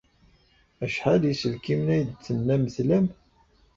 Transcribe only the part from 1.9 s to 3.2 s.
ay d-tennam tlam?